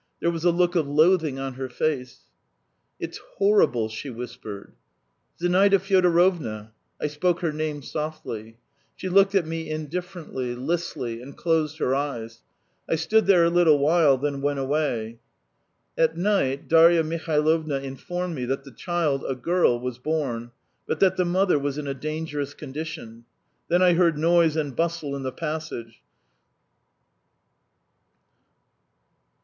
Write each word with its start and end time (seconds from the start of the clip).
There 0.19 0.31
was 0.31 0.43
a 0.43 0.49
look 0.51 0.75
of 0.75 0.87
loathing 0.87 1.37
on 1.37 1.53
her 1.53 1.69
face. 1.69 2.21
"It's 2.99 3.19
horrible..." 3.37 3.87
she 3.89 4.09
whispered. 4.09 4.73
"Zinaida 5.37 5.77
Fyodorovna." 5.77 6.71
I 6.99 7.05
spoke 7.05 7.41
her 7.41 7.51
name 7.53 7.83
softly. 7.83 8.57
She 8.95 9.09
looked 9.09 9.35
at 9.35 9.45
me 9.45 9.69
indifferently, 9.69 10.55
listlessly, 10.55 11.21
and 11.21 11.37
closed 11.37 11.77
her 11.77 11.93
eyes. 11.93 12.41
I 12.89 12.95
stood 12.95 13.27
there 13.27 13.43
a 13.45 13.51
little 13.51 13.77
while, 13.77 14.17
then 14.17 14.41
went 14.41 14.57
away. 14.57 15.19
At 15.95 16.17
night, 16.17 16.67
Darya 16.67 17.03
Mihailovna 17.03 17.75
informed 17.83 18.33
me 18.33 18.45
that 18.45 18.63
the 18.63 18.71
child, 18.71 19.23
a 19.27 19.35
girl, 19.35 19.79
was 19.79 19.99
born, 19.99 20.49
but 20.87 20.99
that 21.01 21.15
the 21.15 21.25
mother 21.25 21.59
was 21.59 21.77
in 21.77 21.85
a 21.85 21.93
dangerous 21.93 22.55
condition. 22.55 23.25
Then 23.69 23.83
I 23.83 23.93
heard 23.93 24.17
noise 24.17 24.55
and 24.55 24.75
bustle 24.75 25.15
in 25.15 25.21
the 25.21 25.31
passage. 25.31 26.01